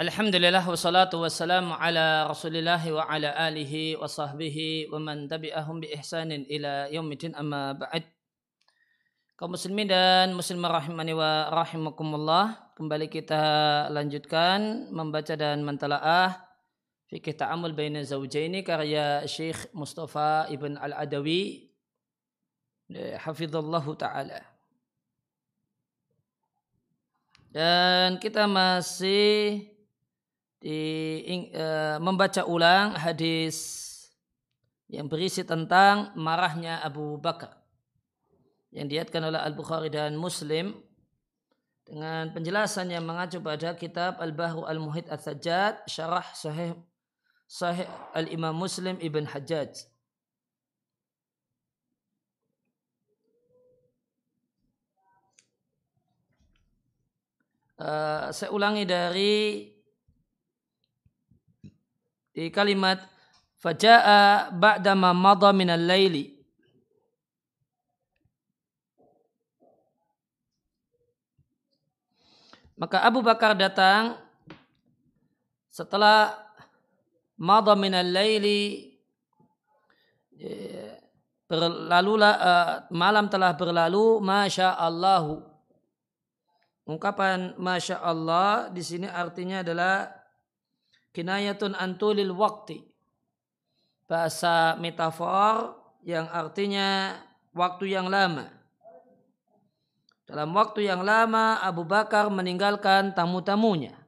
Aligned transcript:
Alhamdulillah 0.00 0.64
wassalatu 0.64 1.20
wassalamu 1.20 1.76
ala 1.76 2.24
rasulillah 2.24 2.80
wa 2.88 3.04
ala 3.04 3.36
alihi 3.36 4.00
wa 4.00 4.08
sahbihi 4.08 4.88
wa 4.88 4.96
man 4.96 5.28
tabi'ahum 5.28 5.76
bi 5.76 5.92
ihsanin 5.92 6.48
ila 6.48 6.88
yaumidin 6.88 7.36
amma 7.36 7.76
ba'd. 7.76 8.08
Muslimin 9.44 9.92
dan 9.92 10.32
muslimah 10.32 10.80
rahimani 10.80 11.12
wa 11.12 11.52
rahimakumullah 11.52 12.72
kembali 12.80 13.12
kita 13.12 13.44
lanjutkan 13.92 14.88
membaca 14.88 15.36
dan 15.36 15.60
mentalaah 15.68 16.48
fikih 17.12 17.36
ta'amul 17.36 17.76
baina 17.76 18.00
zawjaini 18.00 18.64
karya 18.64 19.28
Syekh 19.28 19.68
Mustafa 19.76 20.48
Ibn 20.48 20.80
Al-Adawi. 20.80 21.68
Hafizallahu 23.20 24.00
ta'ala. 24.00 24.48
Dan 27.52 28.16
kita 28.16 28.48
masih 28.48 29.69
di, 30.60 30.78
uh, 31.56 31.96
membaca 32.04 32.44
ulang 32.44 32.92
hadis 32.92 33.88
yang 34.92 35.08
berisi 35.08 35.40
tentang 35.40 36.12
marahnya 36.12 36.84
Abu 36.84 37.16
Bakar 37.16 37.56
yang 38.70 38.86
diatkan 38.86 39.24
oleh 39.24 39.40
Al-Bukhari 39.40 39.88
dan 39.88 40.14
Muslim 40.20 40.76
dengan 41.88 42.30
penjelasan 42.30 42.92
yang 42.92 43.02
mengacu 43.02 43.42
pada 43.42 43.74
kitab 43.74 44.20
Al-Bahru 44.20 44.68
Al-Muhid 44.68 45.10
Al-Sajjad 45.10 45.88
syarah 45.88 46.28
sahih 46.36 46.76
sahih 47.50 47.88
Al-Imam 48.14 48.54
Muslim 48.54 48.94
Ibn 49.00 49.26
Hajjaj. 49.26 49.90
Uh, 57.80 58.28
saya 58.28 58.52
ulangi 58.52 58.84
dari 58.84 59.64
di 62.40 62.48
kalimat 62.48 63.04
faja'a 63.60 64.48
ba'da 64.48 64.96
ma 64.96 65.12
madha 65.12 65.52
min 65.52 65.68
al-laili 65.68 66.40
Maka 72.80 73.04
Abu 73.04 73.20
Bakar 73.20 73.52
datang 73.52 74.16
setelah 75.68 76.32
madha 77.36 77.76
min 77.76 77.92
al-laili 77.92 78.96
berlalulah 81.44 82.32
uh, 82.40 82.72
malam 82.88 83.28
telah 83.28 83.52
berlalu 83.52 84.24
masya 84.24 84.80
Allahu. 84.80 85.44
Ungkapan 86.88 87.52
masya 87.60 88.00
Allah 88.00 88.72
di 88.72 88.80
sini 88.80 89.04
artinya 89.04 89.60
adalah 89.60 90.19
kinayatun 91.10 91.74
antulil 91.74 92.34
waktu 92.34 92.86
bahasa 94.10 94.74
metafor 94.82 95.78
yang 96.02 96.26
artinya 96.30 97.14
waktu 97.54 97.94
yang 97.94 98.10
lama. 98.10 98.50
Dalam 100.26 100.50
waktu 100.54 100.86
yang 100.86 101.02
lama 101.02 101.58
Abu 101.58 101.82
Bakar 101.82 102.30
meninggalkan 102.30 103.14
tamu-tamunya. 103.14 103.98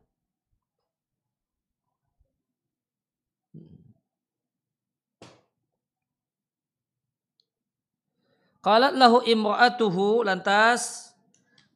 Qalat 8.62 8.94
lahu 8.94 9.26
imra'atuhu 9.26 10.22
lantas 10.22 11.10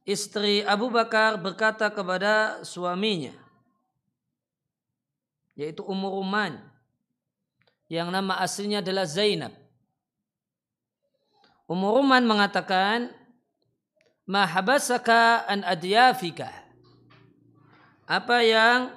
istri 0.06 0.62
Abu 0.62 0.86
Bakar 0.86 1.34
berkata 1.34 1.90
kepada 1.90 2.62
suaminya 2.62 3.45
yaitu 5.56 5.82
Ummu 5.82 6.20
Ruman 6.20 6.60
yang 7.88 8.12
nama 8.12 8.38
aslinya 8.38 8.84
adalah 8.84 9.08
Zainab. 9.08 9.54
Ummu 11.66 11.98
Ruman 11.98 12.22
mengatakan, 12.28 13.10
"Ma 14.28 14.46
habasaka 14.46 15.48
an 15.48 15.66
adyafika?" 15.66 16.52
Apa 18.06 18.38
yang 18.46 18.94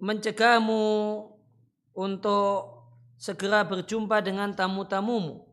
mencegahmu 0.00 0.80
untuk 1.92 2.88
segera 3.20 3.68
berjumpa 3.68 4.24
dengan 4.24 4.56
tamu-tamumu? 4.56 5.44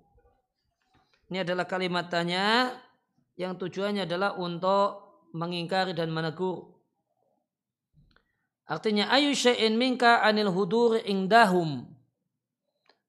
Ini 1.28 1.44
adalah 1.44 1.68
kalimat 1.68 2.08
tanya 2.08 2.72
yang 3.36 3.60
tujuannya 3.60 4.08
adalah 4.08 4.40
untuk 4.40 5.04
mengingkari 5.36 5.92
dan 5.92 6.16
menegur. 6.16 6.75
Artinya 8.66 9.14
ayu 9.14 9.30
syai'in 9.38 9.78
minka 9.78 10.26
anil 10.26 10.50
hudur 10.50 10.98
indahum. 11.06 11.86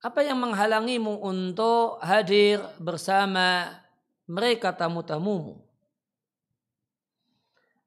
Apa 0.04 0.20
yang 0.20 0.36
menghalangimu 0.36 1.24
untuk 1.24 1.96
hadir 2.04 2.60
bersama 2.76 3.80
mereka 4.28 4.76
tamu-tamumu? 4.76 5.56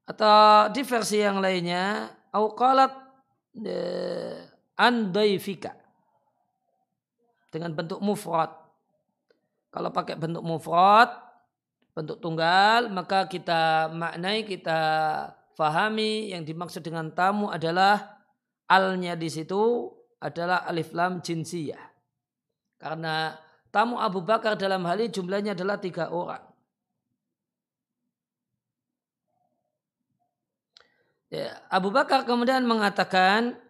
Atau 0.02 0.74
di 0.74 0.82
versi 0.82 1.22
yang 1.22 1.38
lainnya, 1.38 2.10
au 2.34 2.50
qalat 2.58 2.90
eh, 3.62 4.42
andaifika 4.74 5.70
dengan 7.54 7.70
bentuk 7.70 8.02
mufrad. 8.02 8.50
Kalau 9.70 9.94
pakai 9.94 10.18
bentuk 10.18 10.42
mufrad, 10.42 11.14
bentuk 11.94 12.18
tunggal, 12.18 12.90
maka 12.90 13.30
kita 13.30 13.86
maknai, 13.94 14.42
kita 14.42 14.80
fahami 15.60 16.32
yang 16.32 16.40
dimaksud 16.48 16.80
dengan 16.80 17.12
tamu 17.12 17.52
adalah 17.52 18.16
alnya 18.64 19.12
di 19.12 19.28
situ 19.28 19.92
adalah 20.16 20.64
alif 20.64 20.96
lam 20.96 21.20
jinsiyah. 21.20 21.84
Karena 22.80 23.36
tamu 23.68 24.00
Abu 24.00 24.24
Bakar 24.24 24.56
dalam 24.56 24.88
hal 24.88 25.04
ini 25.04 25.12
jumlahnya 25.12 25.52
adalah 25.52 25.76
tiga 25.76 26.08
orang. 26.08 26.40
Ya, 31.28 31.60
Abu 31.68 31.92
Bakar 31.92 32.24
kemudian 32.24 32.64
mengatakan 32.64 33.60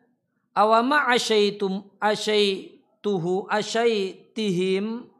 awama 0.54 1.10
asyaitum 1.10 1.90
asyaituhu 1.98 3.50
asyaitihim 3.50 5.10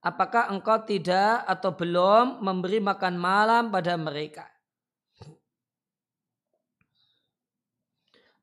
apakah 0.00 0.48
engkau 0.48 0.80
tidak 0.82 1.44
atau 1.46 1.76
belum 1.76 2.42
memberi 2.42 2.82
makan 2.82 3.14
malam 3.20 3.70
pada 3.70 3.94
mereka 3.94 4.55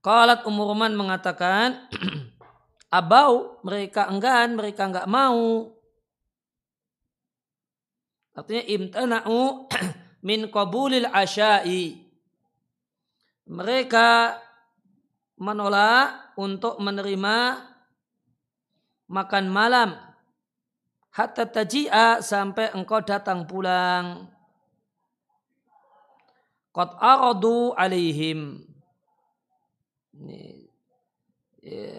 Qalat 0.03 0.43
Umurman 0.43 0.99
mengatakan, 0.99 1.87
abau 2.99 3.63
mereka 3.63 4.11
enggan, 4.11 4.59
mereka 4.59 4.91
enggak 4.91 5.07
mau. 5.07 5.71
Artinya 8.35 8.63
imtana'u 8.67 9.71
min 10.27 10.51
qabulil 10.51 11.07
asyai. 11.07 12.03
Mereka 13.47 14.35
menolak 15.39 16.35
untuk 16.35 16.83
menerima 16.83 17.63
makan 19.07 19.45
malam 19.47 19.95
hatta 21.15 21.47
taji'a 21.47 22.19
sampai 22.19 22.75
engkau 22.75 22.99
datang 22.99 23.47
pulang. 23.47 24.27
Qad 26.75 26.91
aradu 26.99 27.71
alaihim 27.77 28.72
ini, 30.13 30.69
ya, 31.61 31.97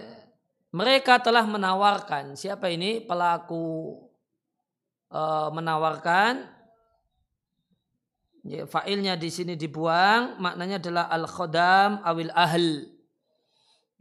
mereka 0.74 1.22
telah 1.22 1.46
menawarkan. 1.46 2.34
Siapa 2.34 2.66
ini? 2.70 2.98
Pelaku 2.98 3.94
e, 5.06 5.22
menawarkan. 5.54 6.50
Ya, 8.44 8.66
failnya 8.66 9.14
di 9.14 9.30
sini 9.30 9.54
dibuang. 9.54 10.42
Maknanya 10.42 10.82
adalah 10.82 11.06
al 11.10 11.26
khodam 11.30 12.02
awil 12.02 12.34
ahl. 12.34 12.90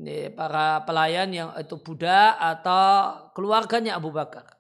Ini 0.02 0.34
para 0.34 0.82
pelayan 0.84 1.30
yang 1.30 1.50
itu 1.56 1.78
budak 1.78 2.36
atau 2.42 3.30
keluarganya 3.38 4.02
Abu 4.02 4.10
Bakar. 4.10 4.58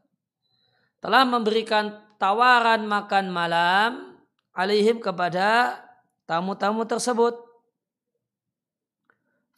Telah 1.01 1.27
memberikan 1.27 1.99
tawaran 2.15 2.87
makan 2.87 3.27
malam 3.27 4.15
alihim 4.55 5.03
kepada 5.03 5.75
tamu-tamu 6.23 6.87
tersebut 6.87 7.42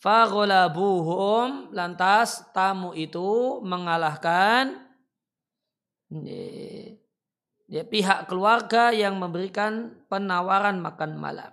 Fagholabuhum 0.06 1.74
lantas 1.74 2.46
tamu 2.54 2.94
itu 2.94 3.58
mengalahkan 3.66 4.78
ya, 7.66 7.82
pihak 7.82 8.30
keluarga 8.30 8.94
yang 8.94 9.18
memberikan 9.18 9.98
penawaran 10.06 10.78
makan 10.78 11.18
malam. 11.18 11.50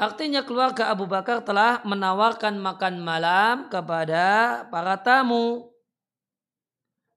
Artinya 0.00 0.48
keluarga 0.48 0.88
Abu 0.88 1.04
Bakar 1.04 1.44
telah 1.44 1.84
menawarkan 1.84 2.56
makan 2.56 3.04
malam 3.04 3.68
kepada 3.68 4.64
para 4.72 4.96
tamu. 4.96 5.68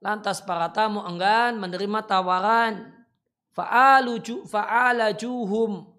Lantas 0.03 0.43
para 0.43 0.67
tamu 0.67 0.99
enggan 1.07 1.55
menerima 1.55 2.03
tawaran. 2.03 2.91
Fa'alajuhum 3.55 5.90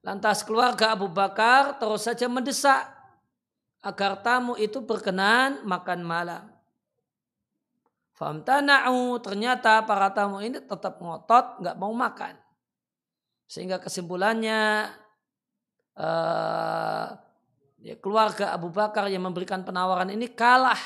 Lantas 0.00 0.40
keluarga 0.40 0.96
Abu 0.96 1.12
Bakar 1.12 1.76
terus 1.76 2.08
saja 2.08 2.24
mendesak 2.24 2.88
agar 3.84 4.20
tamu 4.20 4.56
itu 4.56 4.80
berkenan 4.80 5.60
makan 5.64 6.00
malam. 6.00 6.44
Famtana'u 8.16 9.16
ternyata 9.24 9.80
para 9.84 10.12
tamu 10.12 10.44
ini 10.44 10.60
tetap 10.60 11.00
ngotot 11.00 11.64
nggak 11.64 11.76
mau 11.80 11.92
makan. 11.92 12.36
Sehingga 13.48 13.80
kesimpulannya 13.80 14.92
uh, 15.96 17.06
ya, 17.80 17.96
keluarga 18.00 18.52
Abu 18.52 18.68
Bakar 18.68 19.08
yang 19.08 19.24
memberikan 19.24 19.64
penawaran 19.64 20.12
ini 20.12 20.28
kalah 20.32 20.80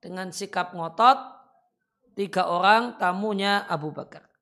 dengan 0.00 0.28
sikap 0.32 0.76
ngotot 0.76 1.16
tiga 2.12 2.48
orang 2.48 3.00
tamunya 3.00 3.64
Abu 3.64 3.88
Bakar. 3.88 4.33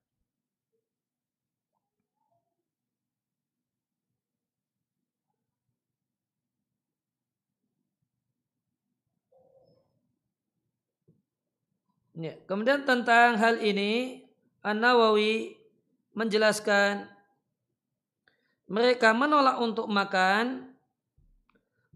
Ya, 12.13 12.37
kemudian 12.45 12.85
tentang 12.85 13.41
hal 13.41 13.57
ini 13.57 14.21
An-Nawawi 14.61 15.57
menjelaskan 16.13 17.09
mereka 18.69 19.17
menolak 19.17 19.57
untuk 19.57 19.89
makan 19.89 20.77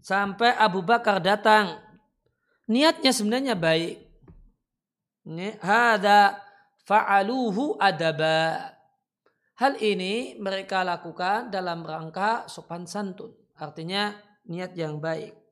sampai 0.02 0.58
Abu 0.58 0.82
Bakar 0.82 1.22
datang. 1.22 1.78
Niatnya 2.66 3.14
sebenarnya 3.14 3.54
baik. 3.54 4.04
Hada 5.62 6.42
fa'aluhu 6.82 7.78
adaba. 7.78 8.74
Hal 9.54 9.78
ini 9.78 10.34
mereka 10.38 10.82
lakukan 10.82 11.50
dalam 11.54 11.86
rangka 11.86 12.50
sopan 12.50 12.90
santun. 12.90 13.32
Artinya 13.54 14.18
niat 14.50 14.74
yang 14.74 14.98
baik 14.98 15.47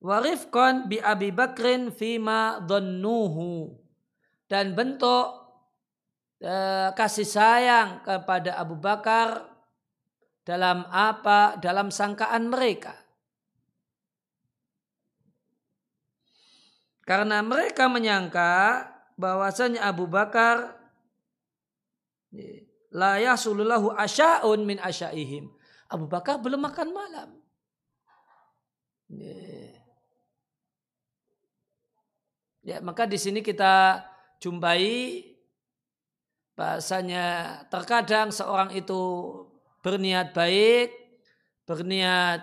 warifkon 0.00 0.88
bi 0.90 1.00
Abi 1.00 1.32
Bakrin 1.32 1.92
fima 1.92 2.60
dhannuhu. 2.64 3.72
Dan 4.46 4.78
bentuk 4.78 5.26
eh, 6.38 6.94
kasih 6.94 7.26
sayang 7.26 8.06
kepada 8.06 8.54
Abu 8.60 8.78
Bakar 8.78 9.42
dalam 10.46 10.86
apa 10.86 11.58
dalam 11.58 11.90
sangkaan 11.90 12.46
mereka. 12.46 12.94
Karena 17.06 17.38
mereka 17.42 17.86
menyangka 17.86 18.86
bahwasanya 19.14 19.86
Abu 19.86 20.10
Bakar 20.10 20.74
la 22.90 23.18
yasulullahu 23.22 23.94
asya'un 23.94 24.62
min 24.66 24.78
asyaihim. 24.82 25.50
Abu 25.86 26.10
Bakar 26.10 26.42
belum 26.42 26.66
makan 26.66 26.90
malam 26.90 27.30
Ya, 32.66 32.82
maka 32.82 33.06
di 33.06 33.14
sini 33.14 33.46
kita 33.46 34.02
jumpai 34.42 35.22
bahasanya 36.58 37.62
terkadang 37.70 38.34
seorang 38.34 38.74
itu 38.74 38.98
berniat 39.86 40.34
baik, 40.34 40.90
berniat 41.62 42.42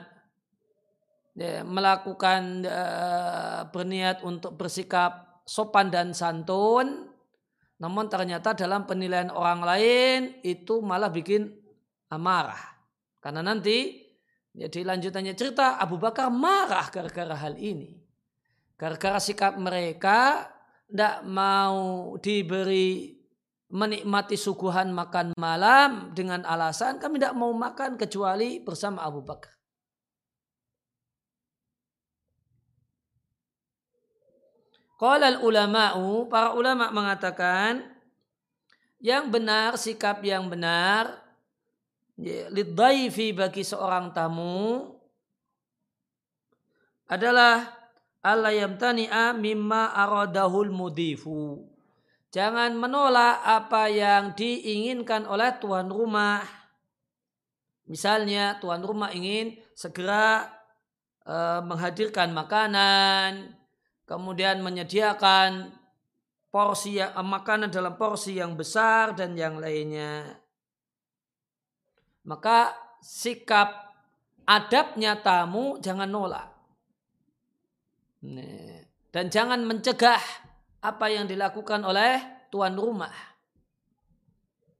ya, 1.36 1.68
melakukan 1.68 2.64
uh, 2.64 3.68
berniat 3.68 4.24
untuk 4.24 4.56
bersikap 4.56 5.44
sopan 5.44 5.92
dan 5.92 6.16
santun, 6.16 7.12
namun 7.84 8.08
ternyata 8.08 8.56
dalam 8.56 8.88
penilaian 8.88 9.28
orang 9.28 9.60
lain 9.60 10.20
itu 10.40 10.80
malah 10.80 11.12
bikin 11.12 11.52
amarah. 12.08 12.80
Karena 13.20 13.44
nanti 13.44 14.08
jadi 14.56 14.88
ya, 14.88 14.88
lanjutannya 14.96 15.36
cerita 15.36 15.82
Abu 15.84 16.00
Bakar 16.00 16.32
marah 16.32 16.88
gara-gara 16.88 17.36
hal 17.36 17.60
ini. 17.60 18.03
Gara-gara 18.84 19.16
sikap 19.16 19.56
mereka 19.56 20.52
tidak 20.92 21.24
mau 21.24 22.12
diberi 22.20 23.16
menikmati 23.72 24.36
suguhan 24.36 24.92
makan 24.92 25.32
malam 25.40 26.12
dengan 26.12 26.44
alasan 26.44 27.00
kami 27.00 27.16
tidak 27.16 27.32
mau 27.40 27.56
makan 27.56 27.96
kecuali 27.96 28.60
bersama 28.60 29.08
Abu 29.08 29.24
Bakar. 29.24 29.56
Qala 35.00 35.40
ulama'u, 35.40 36.28
para 36.28 36.52
ulama 36.52 36.92
mengatakan 36.92 37.88
yang 39.00 39.32
benar, 39.32 39.80
sikap 39.80 40.20
yang 40.28 40.52
benar 40.52 41.24
lidaifi 42.52 43.32
bagi 43.32 43.64
seorang 43.64 44.12
tamu 44.12 44.92
adalah 47.08 47.83
Allah 48.24 48.56
yamtani'a 48.56 49.36
mimma 49.36 49.92
aradahul 49.92 50.72
mudifu. 50.72 51.60
Jangan 52.32 52.74
menolak 52.74 53.44
apa 53.44 53.92
yang 53.92 54.32
diinginkan 54.34 55.28
oleh 55.28 55.54
tuan 55.60 55.92
rumah. 55.92 56.42
Misalnya 57.86 58.58
tuan 58.64 58.80
rumah 58.80 59.12
ingin 59.12 59.60
segera 59.76 60.48
uh, 61.28 61.60
menghadirkan 61.68 62.32
makanan, 62.32 63.54
kemudian 64.08 64.64
menyediakan 64.64 65.76
porsi 66.48 67.04
yang, 67.04 67.12
uh, 67.12 67.28
makanan 67.28 67.70
dalam 67.70 68.00
porsi 68.00 68.40
yang 68.40 68.56
besar 68.56 69.14
dan 69.14 69.36
yang 69.36 69.60
lainnya. 69.60 70.40
Maka 72.24 72.72
sikap 73.04 73.94
adabnya 74.48 75.20
tamu 75.20 75.76
jangan 75.84 76.08
nolak. 76.08 76.53
Dan 79.14 79.28
jangan 79.28 79.60
mencegah 79.68 80.20
apa 80.80 81.06
yang 81.12 81.28
dilakukan 81.28 81.84
oleh 81.84 82.48
tuan 82.48 82.74
rumah. 82.80 83.12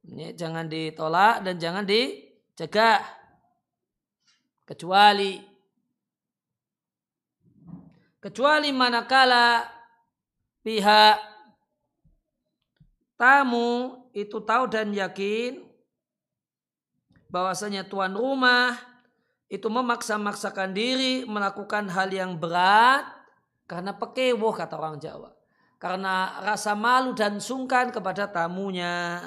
Ini 0.04 0.36
jangan 0.36 0.68
ditolak 0.68 1.44
dan 1.44 1.56
jangan 1.60 1.84
dicegah. 1.84 3.04
Kecuali 4.64 5.44
kecuali 8.24 8.72
manakala 8.72 9.68
pihak 10.64 11.20
tamu 13.20 14.08
itu 14.16 14.40
tahu 14.40 14.72
dan 14.72 14.96
yakin 14.96 15.60
bahwasanya 17.28 17.84
tuan 17.84 18.16
rumah 18.16 18.80
itu 19.52 19.68
memaksa-maksakan 19.70 20.72
diri 20.72 21.28
melakukan 21.28 21.86
hal 21.92 22.10
yang 22.10 22.40
berat 22.40 23.06
karena 23.74 23.98
pekewoh 23.98 24.54
kata 24.54 24.78
orang 24.78 25.02
Jawa. 25.02 25.34
Karena 25.82 26.40
rasa 26.40 26.78
malu 26.78 27.12
dan 27.12 27.42
sungkan 27.42 27.92
kepada 27.92 28.30
tamunya. 28.32 29.20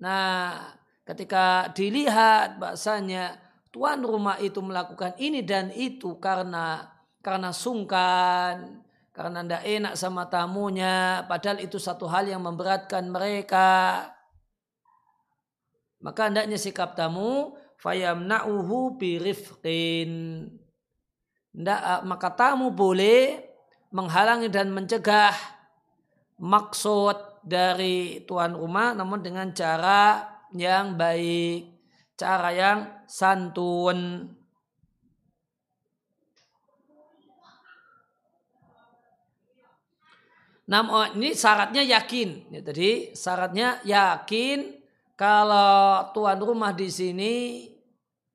Nah 0.00 0.72
ketika 1.04 1.68
dilihat 1.74 2.56
bahasanya 2.56 3.36
tuan 3.68 4.00
rumah 4.00 4.38
itu 4.40 4.62
melakukan 4.62 5.18
ini 5.20 5.42
dan 5.44 5.68
itu 5.74 6.16
karena 6.16 6.88
karena 7.20 7.52
sungkan, 7.52 8.80
karena 9.12 9.44
tidak 9.44 9.62
enak 9.68 9.94
sama 10.00 10.24
tamunya, 10.32 11.28
padahal 11.28 11.60
itu 11.60 11.76
satu 11.76 12.08
hal 12.08 12.24
yang 12.24 12.40
memberatkan 12.40 13.04
mereka. 13.12 14.08
Maka 16.00 16.32
hendaknya 16.32 16.56
sikap 16.56 16.96
tamu 16.96 17.52
fayamna'uhu 17.76 18.96
birifqin 18.96 20.12
Nggak, 21.50 21.80
eh, 21.82 22.02
maka 22.06 22.28
tamu 22.34 22.70
boleh 22.70 23.42
menghalangi 23.90 24.46
dan 24.46 24.70
mencegah 24.70 25.34
maksud 26.38 27.42
dari 27.42 28.22
tuan 28.24 28.54
rumah 28.54 28.94
namun 28.94 29.20
dengan 29.20 29.50
cara 29.50 30.24
yang 30.54 30.94
baik, 30.94 31.74
cara 32.14 32.50
yang 32.54 32.78
santun. 33.10 34.30
Namun 40.70 41.18
ini 41.18 41.34
syaratnya 41.34 41.82
yakin. 41.82 42.54
Ya, 42.54 42.62
tadi 42.62 43.10
syaratnya 43.10 43.82
yakin 43.82 44.78
kalau 45.18 46.14
tuan 46.14 46.38
rumah 46.38 46.70
di 46.70 46.86
sini 46.86 47.34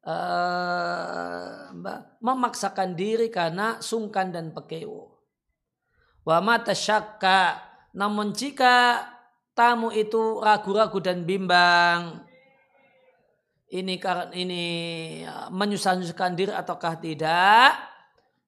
uh, 0.05 1.73
memaksakan 2.21 2.93
diri 2.93 3.33
karena 3.33 3.81
sungkan 3.81 4.29
dan 4.29 4.53
pekewo. 4.53 5.17
Wa 6.25 6.39
mata 6.41 6.77
syakka. 6.77 7.61
Namun 7.95 8.31
jika 8.35 9.05
tamu 9.57 9.89
itu 9.89 10.39
ragu-ragu 10.41 10.99
dan 10.99 11.23
bimbang, 11.23 12.25
ini 13.71 13.97
karena 13.97 14.29
ini 14.35 14.63
ya, 15.25 15.49
menyusahkan 15.49 16.33
diri 16.37 16.51
ataukah 16.53 16.99
tidak, 16.99 17.71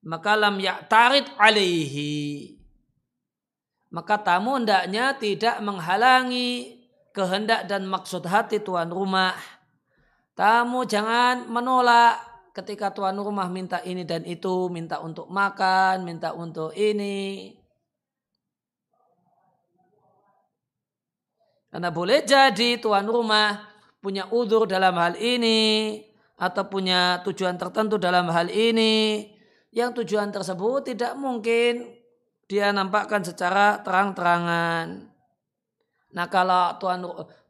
maka 0.06 0.32
lam 0.36 0.60
tarid 0.92 1.26
alaihi. 1.40 2.56
Maka 3.88 4.20
tamu 4.20 4.60
hendaknya 4.60 5.16
tidak 5.16 5.64
menghalangi 5.64 6.76
kehendak 7.16 7.66
dan 7.72 7.88
maksud 7.88 8.28
hati 8.28 8.60
tuan 8.60 8.92
rumah 8.92 9.32
Tamu 10.38 10.86
jangan 10.86 11.50
menolak 11.50 12.22
ketika 12.54 12.94
tuan 12.94 13.18
rumah 13.18 13.50
minta 13.50 13.82
ini 13.82 14.06
dan 14.06 14.22
itu, 14.22 14.70
minta 14.70 15.02
untuk 15.02 15.34
makan, 15.34 16.06
minta 16.06 16.30
untuk 16.38 16.78
ini. 16.78 17.58
Karena 21.74 21.90
boleh 21.90 22.22
jadi 22.22 22.78
tuan 22.78 23.10
rumah 23.10 23.66
punya 23.98 24.30
udur 24.30 24.70
dalam 24.70 24.94
hal 25.02 25.18
ini 25.18 26.06
atau 26.38 26.70
punya 26.70 27.26
tujuan 27.26 27.58
tertentu 27.58 27.98
dalam 27.98 28.30
hal 28.30 28.48
ini 28.54 29.26
yang 29.74 29.92
tujuan 29.92 30.30
tersebut 30.30 30.94
tidak 30.94 31.18
mungkin 31.18 31.98
dia 32.46 32.70
nampakkan 32.72 33.26
secara 33.26 33.82
terang-terangan. 33.82 35.12
Nah 36.14 36.28
kalau 36.32 36.78
tuan 36.80 37.04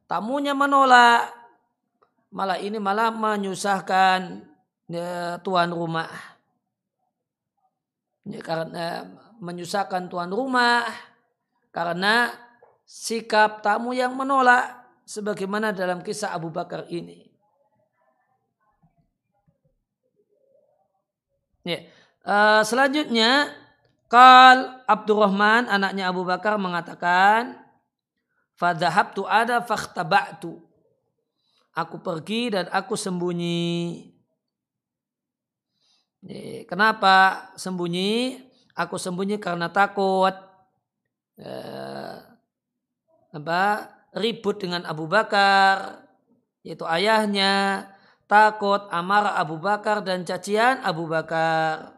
tamunya 0.10 0.58
menolak 0.58 1.37
malah 2.32 2.60
ini 2.60 2.78
malah 2.78 3.12
menyusahkan 3.14 4.44
ya, 4.92 5.40
tuan 5.44 5.72
rumah. 5.72 6.12
Ya, 8.28 8.44
karena 8.44 9.08
menyusahkan 9.40 10.12
tuan 10.12 10.28
rumah 10.34 10.84
karena 11.72 12.36
sikap 12.84 13.64
tamu 13.64 13.96
yang 13.96 14.12
menolak 14.18 14.84
sebagaimana 15.08 15.72
dalam 15.72 16.04
kisah 16.04 16.36
Abu 16.36 16.52
Bakar 16.52 16.84
ini. 16.92 17.28
Ya. 21.64 21.84
Uh, 22.28 22.64
selanjutnya 22.64 23.56
Kal 24.08 24.84
Abdurrahman 24.88 25.68
anaknya 25.68 26.12
Abu 26.12 26.24
Bakar 26.24 26.56
mengatakan 26.60 27.60
Fadhahabtu 28.56 29.24
ada 29.28 29.64
fakhtaba'tu 29.64 30.67
Aku 31.78 32.02
pergi 32.02 32.50
dan 32.50 32.66
aku 32.74 32.98
sembunyi. 32.98 34.02
Kenapa 36.66 37.54
sembunyi? 37.54 38.42
Aku 38.74 38.98
sembunyi 38.98 39.38
karena 39.38 39.70
takut 39.70 40.34
eh, 41.38 42.18
apa 43.30 43.62
ribut 44.18 44.58
dengan 44.58 44.90
Abu 44.90 45.06
Bakar, 45.06 46.02
yaitu 46.66 46.86
ayahnya, 46.90 47.86
takut 48.26 48.90
amarah 48.90 49.38
Abu 49.38 49.62
Bakar 49.62 50.02
dan 50.02 50.26
cacian 50.26 50.82
Abu 50.82 51.06
Bakar. 51.06 51.94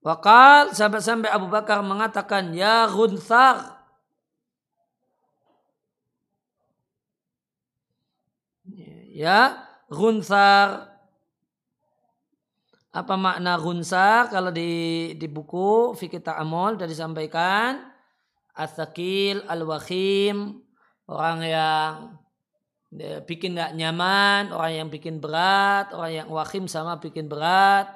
Wakal 0.00 0.72
sampai-sampai 0.72 1.28
Abu 1.28 1.52
Bakar 1.52 1.84
mengatakan, 1.84 2.56
Ya 2.56 2.88
Gunsar, 2.88 3.79
ya 9.20 9.68
gunsar 9.92 10.88
apa 12.90 13.14
makna 13.20 13.60
gunsar 13.60 14.32
kalau 14.32 14.48
di 14.48 15.12
di 15.20 15.28
buku 15.28 15.92
fikih 15.92 16.24
ta'amul 16.24 16.80
sudah 16.80 16.88
disampaikan 16.88 17.84
asakil 18.56 19.44
al-wakhim 19.44 20.64
orang 21.10 21.38
yang 21.44 21.90
ya, 22.94 23.22
bikin 23.22 23.58
nggak 23.58 23.74
nyaman, 23.74 24.54
orang 24.54 24.72
yang 24.86 24.88
bikin 24.88 25.18
berat, 25.18 25.90
orang 25.90 26.24
yang 26.24 26.28
wakhim 26.30 26.70
sama 26.70 27.02
bikin 27.02 27.26
berat. 27.26 27.90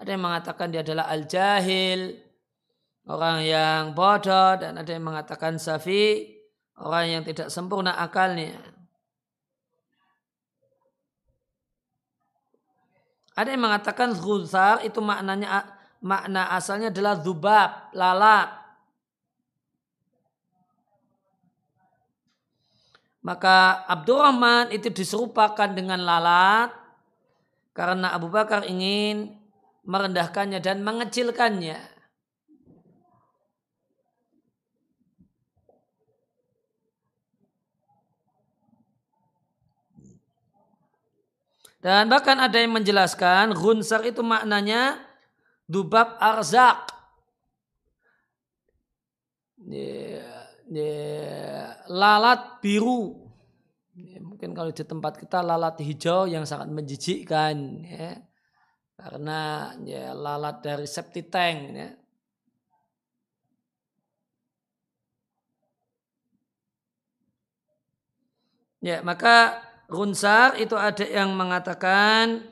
Ada 0.00 0.16
yang 0.16 0.24
mengatakan 0.24 0.72
dia 0.72 0.80
adalah 0.80 1.12
al-jahil, 1.12 2.16
orang 3.08 3.44
yang 3.44 3.82
bodoh 3.92 4.56
dan 4.56 4.80
ada 4.80 4.90
yang 4.92 5.04
mengatakan 5.04 5.60
safi, 5.60 6.36
orang 6.80 7.20
yang 7.20 7.22
tidak 7.24 7.52
sempurna 7.52 7.96
akalnya. 7.96 8.79
Ada 13.40 13.56
yang 13.56 13.64
mengatakan 13.64 14.12
ghuzar 14.12 14.84
itu 14.84 15.00
maknanya 15.00 15.64
makna 16.04 16.52
asalnya 16.52 16.92
adalah 16.92 17.16
zubab, 17.24 17.88
lalat. 17.96 18.52
Maka 23.24 23.88
Abdurrahman 23.88 24.76
itu 24.76 24.92
diserupakan 24.92 25.72
dengan 25.72 26.04
lalat 26.04 26.68
karena 27.72 28.12
Abu 28.12 28.28
Bakar 28.28 28.68
ingin 28.68 29.40
merendahkannya 29.88 30.60
dan 30.60 30.84
mengecilkannya. 30.84 31.80
Dan 41.80 42.12
bahkan 42.12 42.36
ada 42.36 42.60
yang 42.60 42.76
menjelaskan 42.76 43.56
gunsar 43.56 44.04
itu 44.04 44.20
maknanya 44.20 45.00
dubab 45.64 46.20
arzak. 46.20 46.84
Lalat 51.88 52.60
biru. 52.60 53.16
Mungkin 54.20 54.52
kalau 54.52 54.72
di 54.72 54.84
tempat 54.84 55.16
kita 55.16 55.40
lalat 55.40 55.80
hijau 55.80 56.28
yang 56.28 56.44
sangat 56.44 56.68
menjijikkan. 56.68 57.56
Ya. 57.88 58.28
Karena 59.00 59.72
ya, 59.80 60.12
lalat 60.12 60.60
dari 60.60 60.84
septi 60.84 61.24
tank. 61.24 61.58
Ya. 61.72 61.88
Ya, 68.80 68.96
maka 69.04 69.60
Runsar 69.90 70.54
itu 70.62 70.78
ada 70.78 71.02
yang 71.02 71.34
mengatakan 71.34 72.46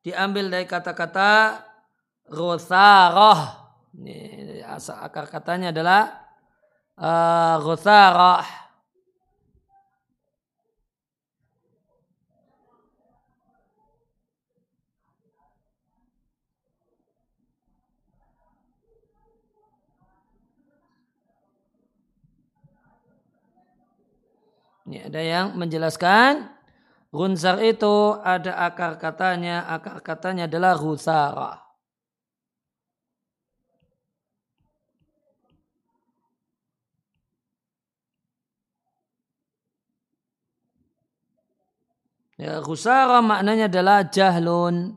diambil 0.00 0.48
dari 0.48 0.64
kata-kata 0.64 1.60
rosaroh. 2.32 3.60
Ini 4.00 4.64
akar 4.64 5.28
katanya 5.28 5.76
adalah 5.76 6.02
uh, 6.96 7.60
rosaroh. 7.60 8.59
Ini 24.90 25.06
ada 25.06 25.22
yang 25.22 25.54
menjelaskan 25.54 26.60
Gunzar 27.10 27.58
itu 27.58 28.22
ada 28.22 28.54
akar 28.70 28.94
katanya, 29.02 29.66
akar 29.66 29.98
katanya 29.98 30.46
adalah 30.46 30.78
rusara. 30.78 31.58
Ya, 42.38 42.62
rusara 42.62 43.18
maknanya 43.18 43.66
adalah 43.66 44.06
jahlun. 44.06 44.94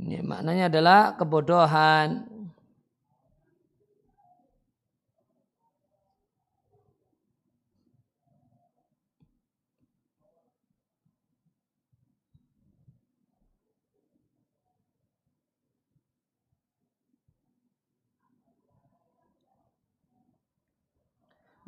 Ini 0.00 0.24
maknanya 0.24 0.72
adalah 0.72 1.00
kebodohan. 1.20 2.29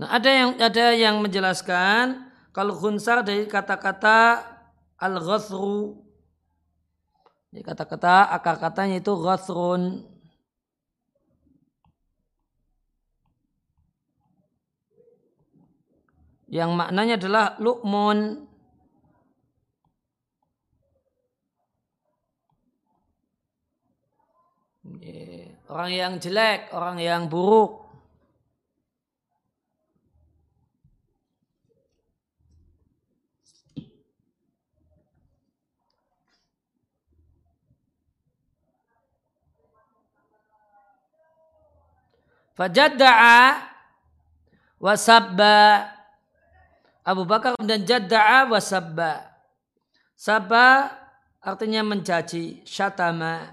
Nah, 0.03 0.19
ada 0.19 0.31
yang 0.35 0.51
ada 0.59 0.87
yang 0.99 1.23
menjelaskan 1.23 2.27
kalau 2.51 2.75
khunsar 2.75 3.23
dari 3.23 3.47
kata-kata 3.47 4.43
al-ghasru. 4.99 5.95
Kata-kata 7.55 8.27
akar 8.35 8.59
katanya 8.59 8.99
itu 8.99 9.15
ghasrun. 9.15 10.03
Yang 16.51 16.71
maknanya 16.75 17.15
adalah 17.23 17.55
lukmun. 17.63 18.51
Orang 25.71 25.95
yang 25.95 26.19
jelek, 26.19 26.75
orang 26.75 26.99
yang 26.99 27.31
buruk. 27.31 27.82
Fajadda'a 42.63 43.59
wasabba 44.79 45.83
Abu 47.03 47.27
Bakar 47.27 47.59
dan 47.59 47.83
jadda'a 47.83 48.47
wasabba. 48.47 49.35
Sabba 50.15 50.95
artinya 51.43 51.83
mencaci, 51.83 52.63
syatama. 52.63 53.51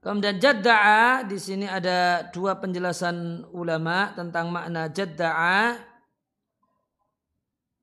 Kemudian 0.00 0.40
jadda'a 0.40 1.28
di 1.28 1.36
sini 1.36 1.68
ada 1.68 2.24
dua 2.32 2.56
penjelasan 2.56 3.44
ulama 3.52 4.16
tentang 4.16 4.48
makna 4.48 4.88
jadda'a. 4.88 5.76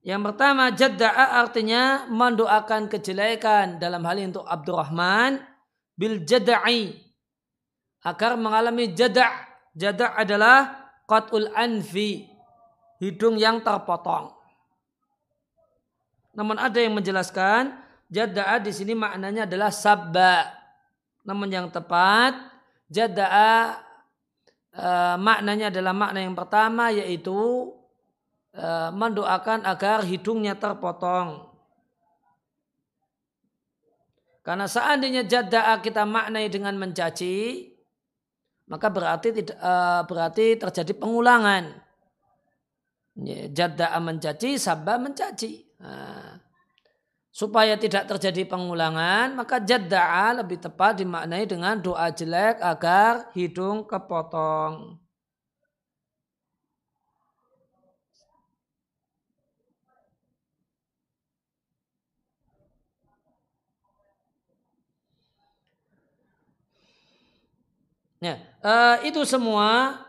Yang 0.01 0.21
pertama 0.33 0.73
jadda'a 0.73 1.45
artinya 1.45 2.09
mendoakan 2.09 2.89
kejelekan 2.89 3.77
dalam 3.77 4.01
hal 4.01 4.17
ini 4.17 4.33
untuk 4.33 4.49
Abdurrahman 4.49 5.45
bil 5.93 6.25
jadda'i 6.25 7.04
agar 8.05 8.37
mengalami 8.37 8.93
jada' 8.93 9.33
jada' 9.73 10.13
adalah 10.13 10.85
qat'ul 11.09 11.49
anfi 11.57 12.29
hidung 13.01 13.41
yang 13.41 13.65
terpotong. 13.65 14.31
Namun 16.37 16.61
ada 16.61 16.77
yang 16.77 16.93
menjelaskan 16.93 17.73
jada'a 18.13 18.61
di 18.61 18.71
sini 18.71 18.93
maknanya 18.93 19.49
adalah 19.49 19.73
sabba. 19.73 20.53
Namun 21.25 21.49
yang 21.49 21.67
tepat 21.73 22.37
jada'a 22.91 23.81
e, 24.69 24.87
maknanya 25.17 25.73
adalah 25.73 25.93
makna 25.95 26.19
yang 26.21 26.37
pertama 26.37 26.93
yaitu 26.93 27.71
e, 28.53 28.67
mendoakan 28.93 29.65
agar 29.65 30.05
hidungnya 30.05 30.53
terpotong. 30.53 31.49
Karena 34.45 34.69
seandainya 34.69 35.25
jada'a 35.25 35.81
kita 35.81 36.05
maknai 36.05 36.45
dengan 36.53 36.77
mencaci, 36.77 37.74
maka 38.65 38.87
berarti 38.89 39.29
tidak 39.31 39.57
e, 39.57 39.73
berarti 40.09 40.45
terjadi 40.57 40.93
pengulangan. 40.97 41.85
Jada'a 43.55 43.95
mencaci, 44.03 44.59
sabba 44.59 44.99
mencaci. 44.99 45.63
Nah, 45.79 46.35
supaya 47.31 47.79
tidak 47.79 48.07
terjadi 48.11 48.43
pengulangan, 48.47 49.35
maka 49.35 49.59
jada'a 49.63 50.43
lebih 50.43 50.59
tepat 50.59 50.99
dimaknai 50.99 51.47
dengan 51.47 51.79
doa 51.79 52.11
jelek 52.11 52.59
agar 52.59 53.31
hidung 53.35 53.87
kepotong. 53.87 55.04
Ya, 68.23 68.39
uh, 68.63 68.97
itu 69.03 69.21
semua 69.27 69.99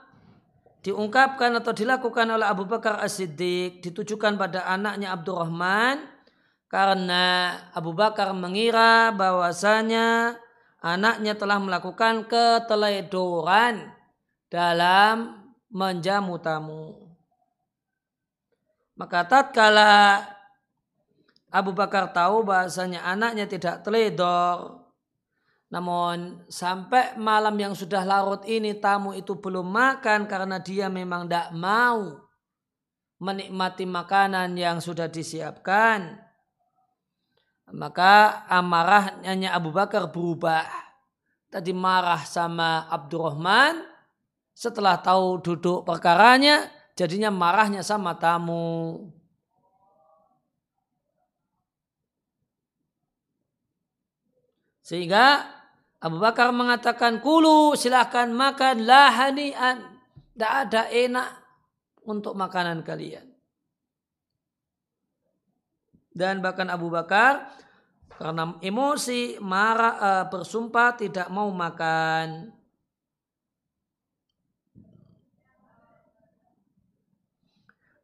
diungkapkan 0.87 1.51
atau 1.59 1.75
dilakukan 1.75 2.31
oleh 2.31 2.47
Abu 2.47 2.63
Bakar 2.63 3.03
As-Siddiq 3.03 3.83
ditujukan 3.83 4.39
pada 4.39 4.63
anaknya 4.71 5.11
Abdurrahman 5.11 6.07
karena 6.71 7.55
Abu 7.75 7.91
Bakar 7.91 8.31
mengira 8.31 9.11
bahwasanya 9.11 10.39
anaknya 10.79 11.35
telah 11.35 11.59
melakukan 11.59 12.31
keteledoran 12.31 13.91
dalam 14.47 15.43
menjamu 15.67 16.39
tamu. 16.39 17.11
Maka 18.95 19.27
tatkala 19.27 20.23
Abu 21.51 21.75
Bakar 21.75 22.15
tahu 22.15 22.47
bahasanya 22.47 23.03
anaknya 23.03 23.51
tidak 23.51 23.83
teledor, 23.83 24.86
namun 25.67 26.47
sampai 26.47 27.19
malam 27.19 27.59
yang 27.59 27.75
sudah 27.75 28.07
larut 28.07 28.47
ini 28.47 28.79
tamu 28.79 29.11
itu 29.11 29.35
belum 29.35 29.67
makan 29.67 30.31
karena 30.31 30.63
dia 30.63 30.87
memang 30.87 31.27
tidak 31.27 31.51
mau 31.59 32.23
menikmati 33.19 33.83
makanan 33.83 34.55
yang 34.55 34.79
sudah 34.79 35.11
disiapkan. 35.11 36.23
Maka 37.75 38.47
amarahnya 38.47 39.51
Abu 39.51 39.75
Bakar 39.75 40.07
berubah. 40.07 40.63
Tadi 41.51 41.75
marah 41.75 42.23
sama 42.23 42.87
Abdurrahman. 42.87 43.83
Setelah 44.55 45.03
tahu 45.03 45.43
duduk 45.43 45.83
perkaranya, 45.83 46.71
jadinya 46.95 47.29
marahnya 47.35 47.83
sama 47.83 48.15
tamu. 48.15 49.11
Sehingga 54.87 55.56
Abu 56.07 56.23
Bakar 56.23 56.55
mengatakan 56.55 57.19
kulu 57.19 57.75
silahkan 57.75 58.31
makan 58.31 58.87
lahanian. 58.87 59.99
Tidak 60.31 60.53
ada 60.55 60.87
enak 60.87 61.29
untuk 62.07 62.39
makanan 62.39 62.87
kalian. 62.87 63.27
Dan 66.15 66.39
bahkan 66.39 66.71
Abu 66.71 66.95
Bakar 66.95 67.51
karena 68.17 68.55
emosi 68.63 69.43
marah 69.43 69.95
uh, 69.99 70.25
bersumpah 70.31 70.95
tidak 70.95 71.27
mau 71.27 71.51
makan. 71.51 72.55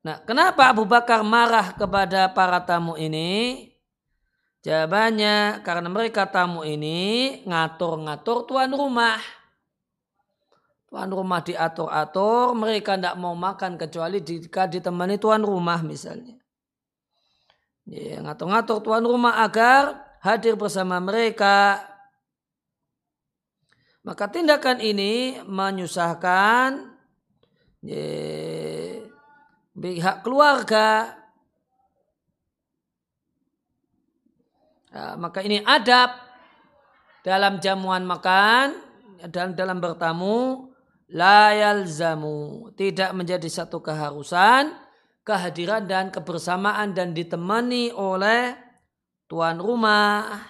Nah, 0.02 0.18
kenapa 0.26 0.66
Abu 0.66 0.82
Bakar 0.82 1.22
marah 1.22 1.70
kepada 1.78 2.26
para 2.34 2.58
tamu 2.66 2.98
ini? 2.98 3.71
Jawabannya 4.62 5.66
karena 5.66 5.90
mereka 5.90 6.30
tamu 6.30 6.62
ini 6.62 7.42
ngatur-ngatur 7.50 8.46
tuan 8.46 8.70
rumah. 8.70 9.18
Tuan 10.86 11.10
rumah 11.10 11.42
diatur-atur, 11.42 12.54
mereka 12.54 12.94
tidak 12.94 13.18
mau 13.18 13.34
makan 13.34 13.74
kecuali 13.74 14.22
jika 14.22 14.70
ditemani 14.70 15.18
tuan 15.18 15.42
rumah 15.42 15.82
misalnya. 15.82 16.38
Ya, 17.88 18.22
ngatur-ngatur 18.22 18.86
tuan 18.86 19.02
rumah 19.02 19.42
agar 19.42 19.98
hadir 20.22 20.54
bersama 20.54 21.02
mereka. 21.02 21.82
Maka 24.06 24.30
tindakan 24.30 24.78
ini 24.78 25.42
menyusahkan 25.42 26.86
ya, 27.82 28.06
pihak 29.74 30.22
keluarga 30.22 31.21
Ya, 34.92 35.16
maka 35.16 35.40
ini 35.40 35.64
adab 35.64 36.12
dalam 37.24 37.64
jamuan 37.64 38.04
makan 38.04 38.76
dan 39.24 39.56
dalam 39.56 39.80
bertamu 39.80 40.68
layal 41.08 41.88
zamu 41.88 42.68
tidak 42.76 43.16
menjadi 43.16 43.48
satu 43.48 43.80
keharusan 43.80 44.76
kehadiran 45.24 45.88
dan 45.88 46.12
kebersamaan 46.12 46.92
dan 46.92 47.16
ditemani 47.16 47.88
oleh 47.96 48.52
tuan 49.32 49.56
rumah. 49.56 50.44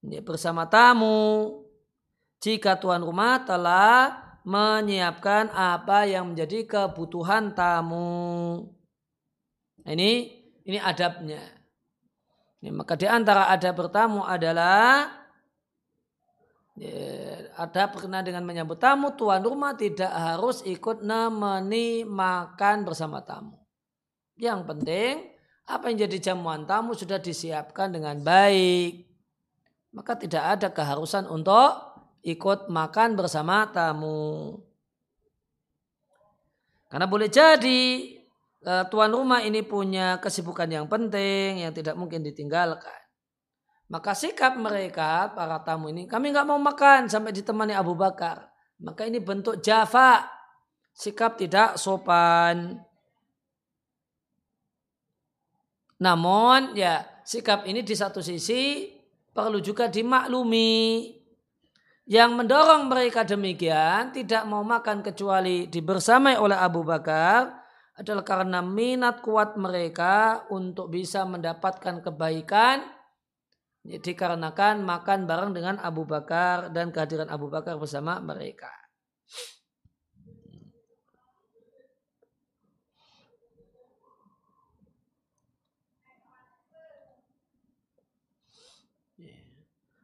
Ini 0.00 0.24
bersama 0.24 0.66
tamu. 0.72 1.60
Jika 2.42 2.80
tuan 2.80 3.04
rumah 3.04 3.44
telah 3.44 4.18
menyiapkan 4.42 5.52
apa 5.52 6.08
yang 6.08 6.34
menjadi 6.34 6.66
kebutuhan 6.66 7.54
tamu. 7.54 8.66
Ini 9.86 10.10
ini 10.66 10.78
adabnya 10.78 11.61
Ya, 12.62 12.70
maka 12.70 12.94
di 12.94 13.10
antara 13.10 13.50
ada 13.50 13.74
bertamu 13.74 14.22
adalah 14.22 15.10
ya, 16.78 17.50
ada 17.58 17.90
berkenaan 17.90 18.22
dengan 18.22 18.46
menyambut 18.46 18.78
tamu, 18.78 19.18
tuan 19.18 19.42
rumah 19.42 19.74
tidak 19.74 20.14
harus 20.14 20.62
ikut 20.62 21.02
nemeni 21.02 22.06
makan 22.06 22.86
bersama 22.86 23.18
tamu. 23.26 23.58
Yang 24.38 24.62
penting 24.62 25.14
apa 25.66 25.90
yang 25.90 26.06
jadi 26.06 26.32
jamuan 26.32 26.62
tamu 26.62 26.94
sudah 26.94 27.18
disiapkan 27.18 27.90
dengan 27.90 28.22
baik. 28.22 29.10
Maka 29.90 30.14
tidak 30.14 30.44
ada 30.56 30.68
keharusan 30.70 31.26
untuk 31.26 31.74
ikut 32.22 32.70
makan 32.70 33.18
bersama 33.18 33.66
tamu. 33.74 34.62
Karena 36.86 37.10
boleh 37.10 37.26
jadi 37.26 38.21
Eh, 38.62 38.84
tuan 38.94 39.10
rumah 39.10 39.42
ini 39.42 39.66
punya 39.66 40.22
kesibukan 40.22 40.70
yang 40.70 40.86
penting 40.86 41.66
yang 41.66 41.74
tidak 41.74 41.98
mungkin 41.98 42.22
ditinggalkan. 42.22 43.02
Maka 43.90 44.14
sikap 44.14 44.54
mereka 44.54 45.34
para 45.34 45.58
tamu 45.66 45.90
ini 45.90 46.06
kami 46.06 46.30
nggak 46.30 46.46
mau 46.46 46.62
makan 46.62 47.10
sampai 47.10 47.34
ditemani 47.34 47.74
Abu 47.74 47.98
Bakar. 47.98 48.46
Maka 48.78 49.02
ini 49.02 49.18
bentuk 49.18 49.58
jafa, 49.58 50.30
sikap 50.94 51.42
tidak 51.42 51.74
sopan. 51.74 52.78
Namun 55.98 56.78
ya 56.78 57.02
sikap 57.26 57.66
ini 57.66 57.82
di 57.82 57.98
satu 57.98 58.22
sisi 58.22 58.94
perlu 59.34 59.58
juga 59.58 59.90
dimaklumi. 59.90 61.10
Yang 62.06 62.30
mendorong 62.30 62.86
mereka 62.86 63.26
demikian 63.26 64.14
tidak 64.14 64.46
mau 64.46 64.62
makan 64.62 65.02
kecuali 65.02 65.66
dibersamai 65.66 66.38
oleh 66.38 66.58
Abu 66.58 66.86
Bakar 66.86 67.61
adalah 68.02 68.26
karena 68.26 68.58
minat 68.60 69.22
kuat 69.22 69.54
mereka 69.54 70.42
untuk 70.50 70.90
bisa 70.90 71.22
mendapatkan 71.22 72.02
kebaikan 72.02 72.82
dikarenakan 73.82 74.82
makan 74.82 75.26
bareng 75.26 75.54
dengan 75.54 75.78
Abu 75.78 76.02
Bakar 76.02 76.74
dan 76.74 76.90
kehadiran 76.90 77.30
Abu 77.30 77.46
Bakar 77.46 77.78
bersama 77.78 78.18
mereka. 78.18 78.70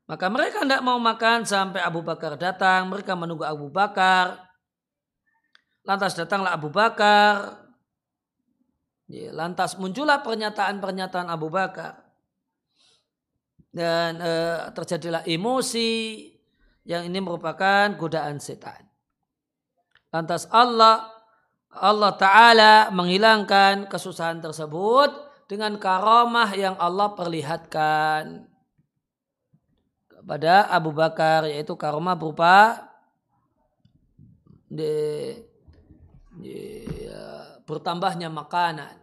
Maka 0.08 0.26
mereka 0.32 0.64
tidak 0.64 0.80
mau 0.80 0.96
makan 0.96 1.44
sampai 1.44 1.84
Abu 1.84 2.00
Bakar 2.00 2.40
datang. 2.40 2.88
Mereka 2.88 3.12
menunggu 3.12 3.44
Abu 3.44 3.68
Bakar. 3.68 4.40
Lantas 5.84 6.16
datanglah 6.16 6.56
Abu 6.56 6.72
Bakar. 6.72 7.67
Lantas 9.08 9.80
muncullah 9.80 10.20
pernyataan-pernyataan 10.20 11.32
Abu 11.32 11.48
Bakar. 11.48 12.04
Dan 13.68 14.20
e, 14.20 14.32
terjadilah 14.76 15.24
emosi 15.24 16.24
yang 16.88 17.04
ini 17.08 17.20
merupakan 17.20 17.92
godaan 17.96 18.40
setan. 18.40 18.84
Lantas 20.12 20.48
Allah 20.48 21.08
Allah 21.68 22.16
Ta'ala 22.16 22.74
menghilangkan 22.88 23.92
kesusahan 23.92 24.40
tersebut 24.40 25.12
dengan 25.52 25.76
karomah 25.76 26.48
yang 26.56 26.80
Allah 26.80 27.12
perlihatkan 27.12 28.48
pada 30.24 30.68
Abu 30.72 30.92
Bakar 30.96 31.44
yaitu 31.48 31.76
karomah 31.76 32.16
berupa 32.16 32.88
di, 34.68 35.32
di, 36.40 36.87
bertambahnya 37.68 38.32
makanan. 38.32 38.96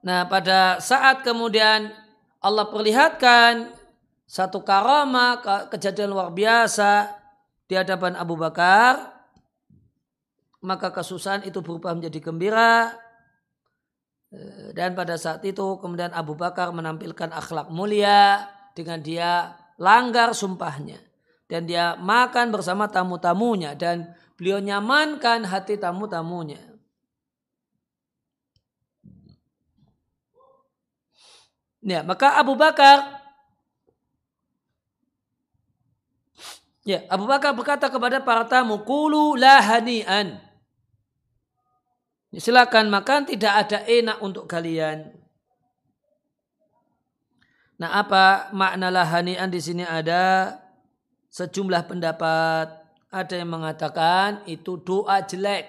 Nah 0.00 0.24
pada 0.30 0.78
saat 0.78 1.26
kemudian 1.26 1.90
Allah 2.40 2.70
perlihatkan 2.70 3.74
satu 4.24 4.62
karomah 4.62 5.42
kejadian 5.68 6.14
luar 6.14 6.30
biasa 6.32 7.10
di 7.68 7.74
hadapan 7.76 8.16
Abu 8.16 8.38
Bakar 8.38 9.12
maka 10.64 10.88
kesusahan 10.88 11.44
itu 11.44 11.60
berubah 11.60 11.92
menjadi 11.92 12.16
gembira 12.22 12.96
Eh, 14.30 14.70
dan 14.78 14.94
pada 14.94 15.18
saat 15.18 15.42
itu 15.42 15.82
kemudian 15.82 16.14
Abu 16.14 16.38
Bakar 16.38 16.70
menampilkan 16.70 17.34
akhlak 17.34 17.66
mulia 17.74 18.46
dengan 18.78 19.02
dia 19.02 19.58
langgar 19.80 20.36
sumpahnya. 20.36 21.00
Dan 21.48 21.66
dia 21.66 21.98
makan 21.98 22.52
bersama 22.54 22.86
tamu-tamunya 22.86 23.74
dan 23.74 24.14
beliau 24.38 24.62
nyamankan 24.62 25.42
hati 25.48 25.80
tamu-tamunya. 25.80 26.62
Ya, 31.80 32.04
maka 32.04 32.36
Abu 32.36 32.54
Bakar 32.54 33.20
Ya, 36.80 37.04
Abu 37.12 37.28
Bakar 37.28 37.52
berkata 37.52 37.92
kepada 37.92 38.24
para 38.24 38.48
tamu, 38.48 38.80
"Kulu 38.80 39.36
lahanian." 39.36 40.40
Silakan 42.32 42.88
makan, 42.88 43.28
tidak 43.28 43.52
ada 43.52 43.78
enak 43.84 44.16
untuk 44.24 44.48
kalian. 44.48 45.12
Nah, 47.80 47.96
apa 47.96 48.52
makna 48.52 48.92
lahanian 48.92 49.48
di 49.48 49.56
sini 49.56 49.88
ada 49.88 50.52
sejumlah 51.32 51.88
pendapat. 51.88 52.76
Ada 53.10 53.42
yang 53.42 53.50
mengatakan 53.50 54.44
itu 54.46 54.78
doa 54.78 55.18
jelek 55.24 55.66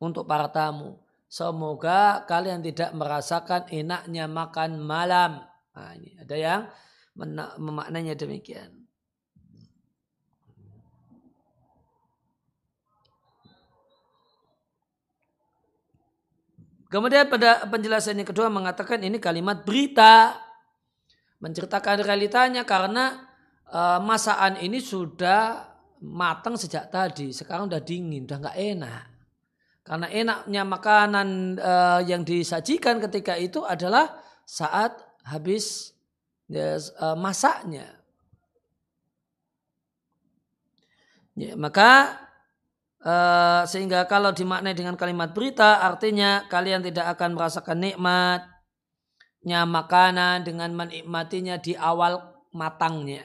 untuk 0.00 0.24
para 0.26 0.48
tamu. 0.50 0.98
Semoga 1.28 2.24
kalian 2.26 2.64
tidak 2.64 2.90
merasakan 2.96 3.68
enaknya 3.70 4.24
makan 4.26 4.80
malam. 4.80 5.44
Nah, 5.76 5.92
ini 5.94 6.16
ada 6.18 6.34
yang 6.34 6.60
memaknanya 7.60 8.16
demikian. 8.16 8.84
Kemudian 16.90 17.26
pada 17.26 17.66
penjelasan 17.66 18.22
yang 18.22 18.28
kedua 18.30 18.46
mengatakan 18.46 19.02
ini 19.02 19.18
kalimat 19.18 19.66
berita. 19.66 20.43
Menceritakan 21.44 22.00
realitanya 22.00 22.64
karena 22.64 23.20
e, 23.68 23.80
masakan 24.00 24.64
ini 24.64 24.80
sudah 24.80 25.68
matang 26.00 26.56
sejak 26.56 26.88
tadi. 26.88 27.36
Sekarang 27.36 27.68
udah 27.68 27.84
dingin, 27.84 28.24
udah 28.24 28.48
nggak 28.48 28.56
enak. 28.56 29.04
Karena 29.84 30.06
enaknya 30.08 30.62
makanan 30.64 31.28
e, 31.60 31.74
yang 32.08 32.24
disajikan 32.24 32.96
ketika 33.04 33.36
itu 33.36 33.60
adalah 33.60 34.24
saat 34.48 34.96
habis 35.28 35.92
e, 36.48 36.80
masaknya. 37.20 37.92
Ya, 41.36 41.52
maka 41.60 42.24
Eh, 43.04 43.62
sehingga 43.68 44.08
kalau 44.08 44.32
dimaknai 44.32 44.72
dengan 44.72 44.96
kalimat 44.96 45.36
berita 45.36 45.84
artinya 45.84 46.48
kalian 46.48 46.80
tidak 46.80 47.12
akan 47.12 47.36
merasakan 47.36 47.76
nikmatnya 49.44 49.68
makanan 49.68 50.36
dengan 50.48 50.72
menikmatinya 50.72 51.60
di 51.60 51.76
awal 51.76 52.16
matangnya. 52.56 53.20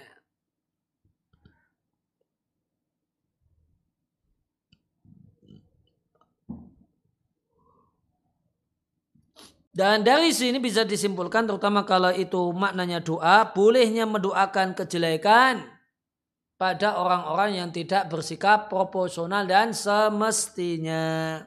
Dan 9.72 10.04
dari 10.04 10.36
sini 10.36 10.60
bisa 10.60 10.84
disimpulkan 10.84 11.48
terutama 11.48 11.88
kalau 11.88 12.12
itu 12.12 12.52
maknanya 12.52 13.00
doa, 13.00 13.48
bolehnya 13.56 14.04
mendoakan 14.04 14.76
kejelekan 14.76 15.64
pada 16.60 17.00
orang-orang 17.00 17.64
yang 17.64 17.70
tidak 17.72 18.12
bersikap 18.12 18.68
proporsional 18.68 19.48
dan 19.48 19.72
semestinya. 19.72 21.40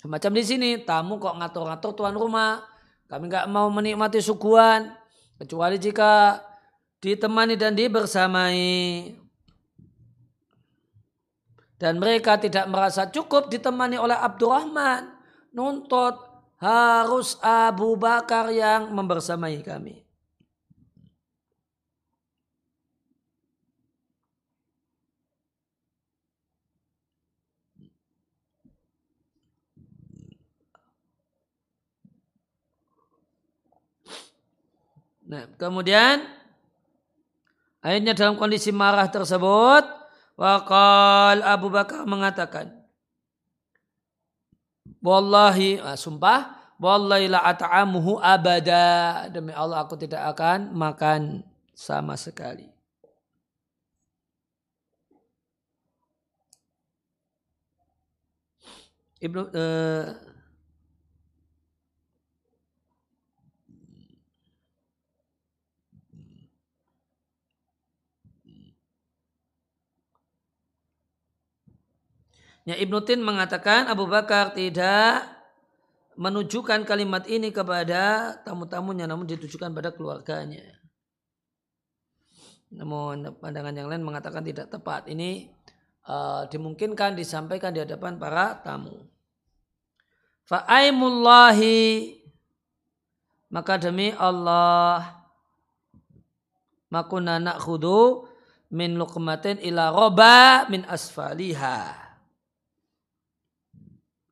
Semacam 0.00 0.32
di 0.32 0.44
sini, 0.48 0.70
tamu 0.80 1.20
kok 1.20 1.36
ngatur-ngatur 1.36 1.92
tuan 1.92 2.16
rumah, 2.16 2.75
kami 3.06 3.30
nggak 3.30 3.50
mau 3.50 3.66
menikmati 3.70 4.22
suguhan, 4.22 4.94
kecuali 5.38 5.76
jika 5.78 6.42
ditemani 7.02 7.54
dan 7.58 7.74
dibersamai. 7.74 8.62
Dan 11.76 12.00
mereka 12.00 12.40
tidak 12.40 12.72
merasa 12.72 13.04
cukup 13.12 13.52
ditemani 13.52 14.00
oleh 14.00 14.16
Abdurrahman. 14.16 15.12
Nuntut 15.52 16.16
harus 16.56 17.36
Abu 17.44 18.00
Bakar 18.00 18.48
yang 18.48 18.96
membersamai 18.96 19.60
kami. 19.60 20.05
Nah, 35.26 35.50
kemudian 35.58 36.22
akhirnya 37.82 38.14
dalam 38.14 38.38
kondisi 38.38 38.70
marah 38.70 39.10
tersebut, 39.10 39.84
wakal 40.38 41.42
Abu 41.42 41.66
Bakar 41.66 42.06
mengatakan, 42.06 42.70
Wallahi, 45.02 45.82
ah, 45.82 45.98
sumpah, 45.98 46.56
Wallahi 46.76 47.32
la 47.32 47.40
at'amuhu 47.40 48.20
abada. 48.20 49.26
Demi 49.32 49.54
Allah 49.54 49.82
aku 49.86 49.96
tidak 49.96 50.36
akan 50.36 50.76
makan 50.76 51.40
sama 51.72 52.14
sekali. 52.20 52.68
Ibnu 59.16 59.48
uh, 59.48 60.04
Ya 72.66 72.74
Ibnu 72.74 72.98
Tin 73.06 73.22
mengatakan 73.22 73.86
Abu 73.86 74.10
Bakar 74.10 74.50
tidak 74.50 75.22
menunjukkan 76.18 76.82
kalimat 76.82 77.22
ini 77.30 77.54
kepada 77.54 78.34
tamu-tamunya 78.42 79.06
namun 79.06 79.22
ditujukan 79.22 79.70
pada 79.70 79.94
keluarganya. 79.94 80.66
Namun 82.74 83.38
pandangan 83.38 83.70
yang 83.70 83.86
lain 83.86 84.02
mengatakan 84.02 84.42
tidak 84.42 84.66
tepat. 84.66 85.06
Ini 85.06 85.46
uh, 86.10 86.50
dimungkinkan 86.50 87.14
disampaikan 87.14 87.70
di 87.70 87.86
hadapan 87.86 88.18
para 88.18 88.58
tamu. 88.58 89.06
Fa'aimullahi 90.50 92.18
maka 93.46 93.78
demi 93.78 94.10
Allah 94.10 95.22
makuna 96.90 97.38
nakhudu 97.38 98.26
min 98.74 98.98
luqmatin 98.98 99.62
ila 99.62 99.94
roba 99.94 100.66
min 100.66 100.82
asfaliha 100.82 102.05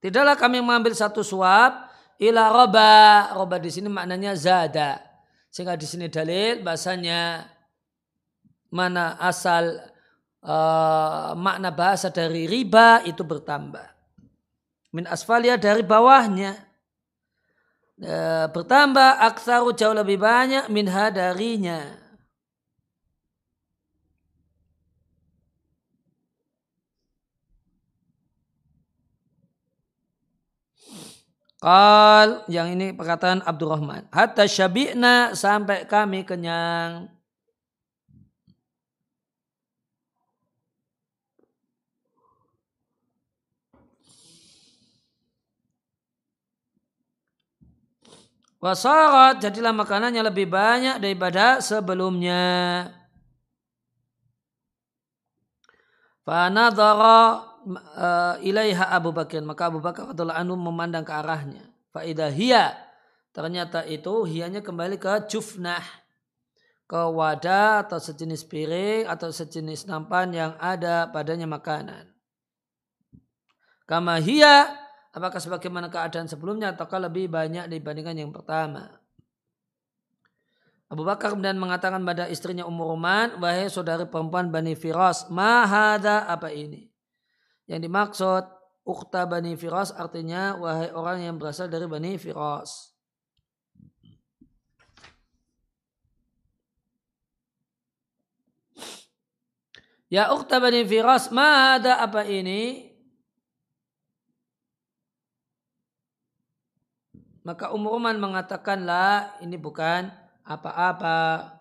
Tidaklah 0.05 0.37
kami 0.37 0.61
mengambil 0.61 0.93
satu 0.93 1.25
suap 1.25 1.88
ila 2.21 2.53
roba. 2.53 3.33
Roba 3.33 3.57
di 3.57 3.73
sini 3.73 3.88
maknanya 3.88 4.37
zada. 4.37 5.01
Sehingga 5.49 5.81
di 5.81 5.88
sini 5.88 6.12
dalil 6.12 6.61
bahasanya 6.61 7.49
mana 8.69 9.17
asal 9.17 9.81
uh, 10.45 11.33
makna 11.33 11.73
bahasa 11.73 12.12
dari 12.12 12.45
riba 12.45 13.01
itu 13.09 13.25
bertambah. 13.25 13.88
Min 14.93 15.09
asfalia 15.09 15.57
dari 15.57 15.81
bawahnya. 15.81 16.53
Uh, 17.97 18.45
bertambah 18.53 19.25
aksaru 19.25 19.73
jauh 19.73 19.97
lebih 19.97 20.21
banyak 20.21 20.69
minha 20.69 21.09
darinya. 21.09 22.04
Qal 31.64 32.44
yang 32.53 32.77
ini 32.77 32.92
perkataan 32.92 33.40
Abdurrahman. 33.40 34.05
Hatta 34.12 34.44
syabi'na 34.44 35.33
sampai 35.33 35.88
kami 35.88 36.20
kenyang. 36.20 37.09
Wasarat 48.61 49.40
jadilah 49.40 49.72
makanannya 49.72 50.20
lebih 50.20 50.53
banyak 50.53 51.00
daripada 51.00 51.64
sebelumnya. 51.64 52.92
Fanadhara 56.29 57.54
uh, 57.66 58.37
ilaiha 58.44 58.92
Abu 58.92 59.11
Bakar. 59.11 59.40
Maka 59.42 59.72
Abu 59.72 59.81
Bakar 59.81 60.12
adalah 60.12 60.40
anu 60.40 60.55
memandang 60.55 61.03
ke 61.03 61.12
arahnya. 61.12 61.64
Faidah 61.90 62.31
hiya. 62.31 62.77
Ternyata 63.35 63.83
itu 63.88 64.24
hianya 64.29 64.62
kembali 64.62 65.00
ke 65.00 65.27
jufnah. 65.27 65.83
Ke 66.85 67.00
wadah 67.09 67.88
atau 67.88 67.96
sejenis 67.96 68.44
piring 68.44 69.09
atau 69.09 69.33
sejenis 69.33 69.88
nampan 69.88 70.31
yang 70.37 70.53
ada 70.61 71.09
padanya 71.09 71.48
makanan. 71.48 72.12
Kama 73.88 74.20
hiya. 74.20 74.81
Apakah 75.14 75.38
sebagaimana 75.38 75.94
keadaan 75.94 76.27
sebelumnya 76.27 76.74
ataukah 76.74 76.98
lebih 77.07 77.31
banyak 77.31 77.70
dibandingkan 77.70 78.18
yang 78.18 78.35
pertama? 78.35 78.90
Abu 80.94 81.03
Bakar 81.03 81.35
kemudian 81.35 81.59
mengatakan 81.59 82.03
pada 82.07 82.31
istrinya 82.31 82.66
Umur 82.70 82.94
Roman, 82.94 83.35
wahai 83.42 83.66
saudari 83.66 84.07
perempuan 84.07 84.55
Bani 84.55 84.79
Firas, 84.79 85.27
mahada 85.27 86.22
apa 86.31 86.55
ini? 86.55 86.93
Yang 87.64 87.81
dimaksud 87.88 88.44
Ukta 88.85 89.24
Bani 89.24 89.57
Firas 89.57 89.96
artinya 89.96 90.61
wahai 90.61 90.92
orang 90.92 91.24
yang 91.24 91.40
berasal 91.40 91.72
dari 91.72 91.88
Bani 91.88 92.20
Firas. 92.20 92.92
Ya 100.12 100.31
Ukta 100.31 100.61
Bani 100.61 100.85
Firas, 100.85 101.33
ma 101.33 101.81
ada 101.81 101.98
apa 102.05 102.29
ini? 102.29 102.92
Maka 107.44 107.72
Umruman 107.72 108.16
mengatakanlah 108.20 109.40
ini 109.40 109.57
bukan 109.57 110.12
apa-apa. 110.44 111.54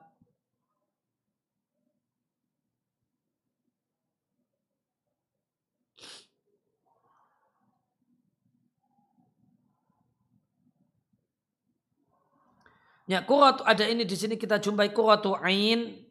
Ya, 13.04 13.20
kurat 13.20 13.60
ada 13.68 13.84
ini 13.84 14.08
di 14.08 14.16
sini 14.16 14.40
kita 14.40 14.64
jumpai 14.64 14.96
kuratu 14.96 15.36
ain. 15.44 16.08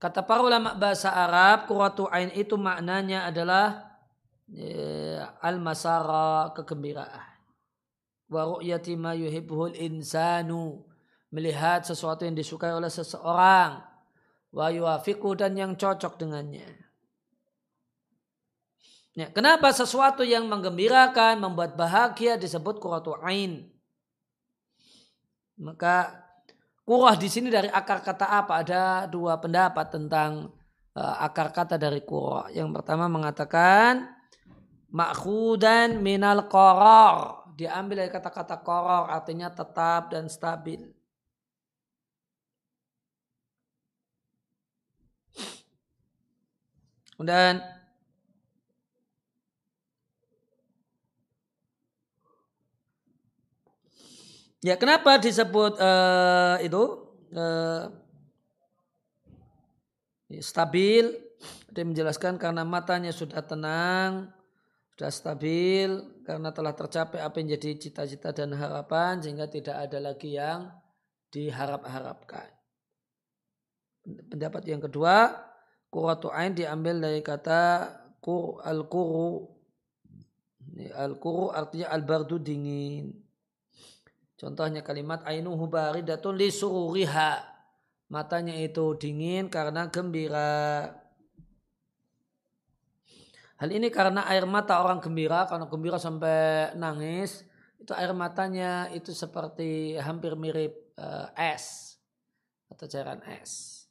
Kata 0.00 0.24
para 0.24 0.40
ulama 0.40 0.72
bahasa 0.72 1.12
Arab, 1.12 1.68
kuratu 1.68 2.08
ain 2.08 2.32
itu 2.32 2.56
maknanya 2.56 3.28
adalah 3.28 3.96
ya, 4.48 5.36
al-masara 5.44 6.56
kegembiraan. 6.56 7.36
Wa 8.32 8.48
ru'yati 8.48 8.96
ma 8.96 9.12
yuhibbuhul 9.12 9.76
insanu. 9.76 10.88
Melihat 11.28 11.84
sesuatu 11.84 12.24
yang 12.24 12.32
disukai 12.32 12.72
oleh 12.72 12.88
seseorang. 12.88 13.84
Wa 14.56 14.72
yuafiku 14.72 15.36
dan 15.36 15.52
yang 15.52 15.76
cocok 15.76 16.16
dengannya. 16.16 16.64
Ya, 19.16 19.32
kenapa 19.32 19.68
sesuatu 19.72 20.24
yang 20.24 20.48
menggembirakan, 20.48 21.40
membuat 21.40 21.76
bahagia 21.76 22.40
disebut 22.40 22.80
kuratu 22.80 23.16
ain? 23.20 23.75
Maka 25.56 26.12
kurah 26.84 27.16
di 27.16 27.28
sini 27.32 27.48
dari 27.48 27.68
akar 27.72 28.04
kata 28.04 28.28
apa? 28.28 28.60
Ada 28.60 28.82
dua 29.08 29.40
pendapat 29.40 29.86
tentang 29.88 30.52
uh, 30.96 31.16
akar 31.24 31.52
kata 31.52 31.80
dari 31.80 32.04
kurah. 32.04 32.52
Yang 32.52 32.76
pertama 32.76 33.08
mengatakan 33.08 34.08
makhudan 34.92 36.00
minal 36.04 36.44
koror. 36.48 37.44
Diambil 37.56 38.04
dari 38.04 38.12
kata-kata 38.12 38.60
koror 38.60 39.08
artinya 39.08 39.48
tetap 39.48 40.12
dan 40.12 40.28
stabil. 40.28 40.92
Kemudian 47.16 47.64
Ya 54.66 54.74
kenapa 54.74 55.14
disebut 55.22 55.78
uh, 55.78 56.58
itu 56.58 56.82
uh, 57.38 57.86
stabil? 60.42 61.06
Dia 61.70 61.86
menjelaskan 61.86 62.34
karena 62.34 62.66
matanya 62.66 63.14
sudah 63.14 63.46
tenang, 63.46 64.34
sudah 64.90 65.12
stabil, 65.14 66.02
karena 66.26 66.50
telah 66.50 66.74
tercapai 66.74 67.22
apa 67.22 67.38
yang 67.38 67.54
jadi 67.54 67.78
cita-cita 67.78 68.34
dan 68.34 68.58
harapan, 68.58 69.22
sehingga 69.22 69.46
tidak 69.46 69.86
ada 69.86 70.02
lagi 70.02 70.34
yang 70.34 70.74
diharap-harapkan. 71.30 72.50
Pendapat 74.02 74.66
yang 74.66 74.82
kedua, 74.82 75.30
kuratu 75.94 76.34
ain 76.34 76.58
diambil 76.58 76.98
dari 76.98 77.22
kata 77.22 77.86
kur 78.18 78.58
al-kuru. 78.66 79.46
Al-kuru 80.90 81.54
artinya 81.54 81.86
al-bardu 81.94 82.42
dingin. 82.42 83.25
Contohnya 84.36 84.84
kalimat 84.84 85.24
ainuhu 85.24 85.64
baridatun 85.68 86.36
li 86.36 86.52
sururiha. 86.52 87.56
Matanya 88.12 88.54
itu 88.54 88.94
dingin 88.94 89.48
karena 89.48 89.88
gembira. 89.88 90.92
Hal 93.56 93.72
ini 93.72 93.88
karena 93.88 94.28
air 94.28 94.44
mata 94.44 94.84
orang 94.84 95.00
gembira, 95.00 95.48
karena 95.48 95.64
gembira 95.64 95.96
sampai 95.96 96.70
nangis, 96.76 97.40
itu 97.80 97.96
air 97.96 98.12
matanya 98.12 98.92
itu 98.92 99.16
seperti 99.16 99.96
hampir 99.96 100.36
mirip 100.36 100.92
uh, 101.00 101.32
es 101.32 101.96
atau 102.68 102.84
cairan 102.84 103.24
es. 103.40 103.84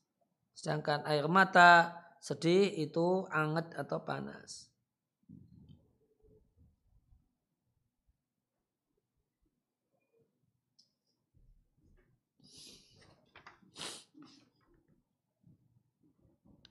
Sedangkan 0.54 1.02
air 1.10 1.26
mata 1.26 1.98
sedih 2.22 2.78
itu 2.78 3.26
anget 3.34 3.74
atau 3.74 4.06
panas. 4.06 4.70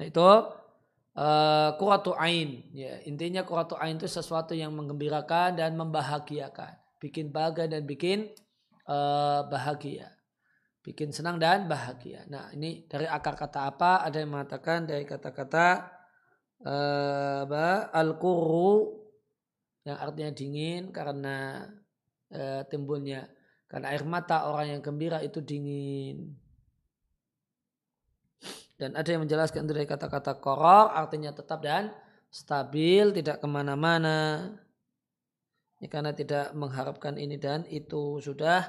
Itu 0.00 0.22
uh, 1.14 1.70
kuratu 1.78 2.14
ain. 2.18 2.66
Ya, 2.74 3.02
intinya 3.06 3.46
kuratu 3.46 3.78
ain 3.78 3.96
itu 3.98 4.10
sesuatu 4.10 4.52
yang 4.52 4.74
menggembirakan 4.74 5.58
dan 5.58 5.78
membahagiakan. 5.78 6.78
Bikin 6.98 7.30
bahagia 7.30 7.70
dan 7.70 7.82
bikin 7.86 8.32
uh, 8.88 9.46
bahagia. 9.46 10.10
Bikin 10.84 11.16
senang 11.16 11.40
dan 11.40 11.64
bahagia. 11.64 12.28
Nah 12.28 12.52
ini 12.52 12.84
dari 12.84 13.08
akar 13.08 13.38
kata 13.38 13.72
apa? 13.72 14.04
Ada 14.04 14.20
yang 14.20 14.36
mengatakan 14.36 14.84
dari 14.84 15.08
kata-kata 15.08 15.88
uh, 16.60 17.88
al-kuru 17.92 19.00
yang 19.84 19.96
artinya 20.00 20.32
dingin 20.32 20.92
karena 20.92 21.68
uh, 22.32 22.62
timbulnya 22.68 23.28
karena 23.68 23.96
air 23.96 24.04
mata 24.04 24.48
orang 24.48 24.76
yang 24.76 24.80
gembira 24.84 25.24
itu 25.24 25.40
dingin. 25.40 26.36
Dan 28.74 28.98
ada 28.98 29.06
yang 29.06 29.22
menjelaskan 29.22 29.70
dari 29.70 29.86
kata-kata 29.86 30.42
korok 30.42 30.90
artinya 30.90 31.30
tetap 31.30 31.62
dan 31.62 31.94
stabil, 32.26 33.14
tidak 33.14 33.38
ke 33.38 33.46
mana-mana. 33.46 34.50
Ya, 35.78 35.86
karena 35.86 36.10
tidak 36.10 36.50
mengharapkan 36.58 37.14
ini 37.14 37.38
dan 37.38 37.62
itu 37.70 38.18
sudah 38.18 38.66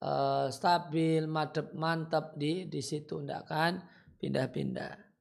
uh, 0.00 0.48
stabil, 0.48 1.28
madep, 1.28 1.76
mantap 1.76 2.32
di 2.40 2.64
di 2.64 2.80
situ, 2.80 3.20
tidak 3.20 3.44
akan 3.48 3.72
pindah-pindah. 4.16 5.12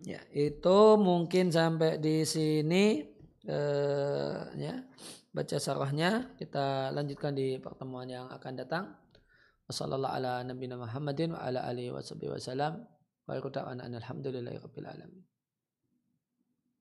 Ya, 0.00 0.24
itu 0.32 0.96
mungkin 0.96 1.52
sampai 1.52 2.00
di 2.00 2.24
sini 2.24 3.04
eh, 3.44 4.40
ya 4.56 4.74
baca 5.30 5.56
sarahnya 5.62 6.34
kita 6.34 6.90
lanjutkan 6.90 7.34
di 7.34 7.58
pertemuan 7.62 8.10
yang 8.10 8.26
akan 8.30 8.54
datang. 8.58 8.84
Wassalamualaikum 9.70 10.18
ala 10.18 10.32
nabiyina 10.42 10.76
Muhammadin 10.76 11.30
wa 11.34 11.46
ala 11.46 11.62
alihi 11.70 11.94
wasallam. 11.94 12.82
Wa 13.26 13.38
alhamdulillahi 13.38 14.58
rabbil 14.58 14.88
alamin. 14.90 15.22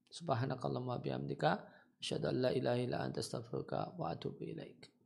Subhanakallahumma 0.10 0.98
bihamdika 0.98 1.62
asyhadu 2.02 2.34
an 2.34 2.36
la 2.42 2.50
ilaha 2.50 2.80
illa 2.82 2.98
anta 3.06 3.22
astaghfiruka 3.22 3.94
wa 3.94 4.10
atubu 4.10 4.42
ilaik. 4.42 4.99